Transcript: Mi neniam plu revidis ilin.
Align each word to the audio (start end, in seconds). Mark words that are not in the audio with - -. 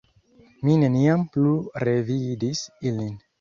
Mi 0.67 0.77
neniam 0.83 1.25
plu 1.35 1.51
revidis 1.85 2.65
ilin. 2.91 3.15